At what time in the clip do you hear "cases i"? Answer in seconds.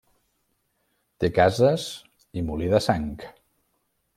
1.35-2.45